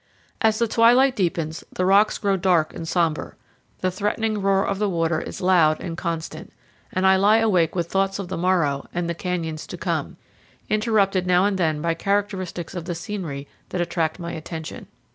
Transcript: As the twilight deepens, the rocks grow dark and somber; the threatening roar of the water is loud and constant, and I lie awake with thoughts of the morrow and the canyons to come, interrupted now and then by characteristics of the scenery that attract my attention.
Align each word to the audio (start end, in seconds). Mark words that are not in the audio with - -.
As 0.41 0.57
the 0.57 0.67
twilight 0.67 1.15
deepens, 1.15 1.63
the 1.71 1.85
rocks 1.85 2.17
grow 2.17 2.35
dark 2.35 2.73
and 2.73 2.87
somber; 2.87 3.37
the 3.81 3.91
threatening 3.91 4.41
roar 4.41 4.65
of 4.65 4.79
the 4.79 4.89
water 4.89 5.21
is 5.21 5.41
loud 5.41 5.79
and 5.79 5.95
constant, 5.95 6.51
and 6.91 7.05
I 7.05 7.17
lie 7.17 7.37
awake 7.37 7.75
with 7.75 7.85
thoughts 7.91 8.17
of 8.17 8.27
the 8.27 8.35
morrow 8.35 8.87
and 8.95 9.07
the 9.07 9.13
canyons 9.13 9.67
to 9.67 9.77
come, 9.77 10.17
interrupted 10.71 11.27
now 11.27 11.45
and 11.45 11.55
then 11.55 11.83
by 11.83 11.93
characteristics 11.93 12.73
of 12.73 12.85
the 12.85 12.95
scenery 12.95 13.47
that 13.69 13.79
attract 13.79 14.17
my 14.17 14.31
attention. 14.31 14.87